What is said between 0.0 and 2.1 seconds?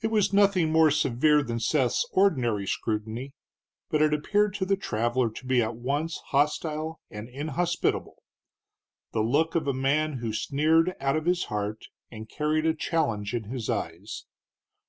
It was nothing more severe than Seth's